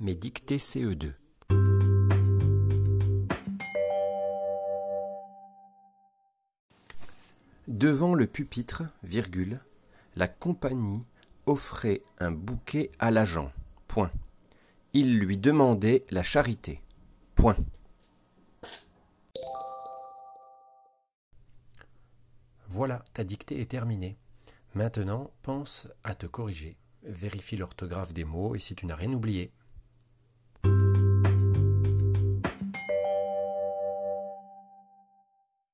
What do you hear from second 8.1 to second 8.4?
le